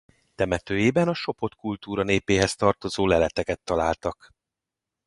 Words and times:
Temetőjében 0.35 1.07
a 1.07 1.13
Sopot 1.13 1.55
kultúra 1.55 2.03
népéhez 2.03 2.55
tartozó 2.55 3.07
leleteket 3.07 3.59
találtak. 3.63 4.31